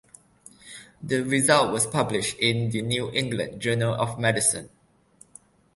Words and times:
The 1.03 1.21
result 1.21 1.71
was 1.71 1.85
published 1.85 2.39
in 2.39 2.71
"The 2.71 2.81
New 2.81 3.11
England 3.11 3.61
Journal 3.61 3.93
of 3.93 4.17
Medicine". 4.19 4.71